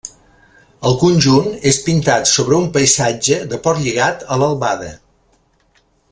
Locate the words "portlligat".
3.67-4.25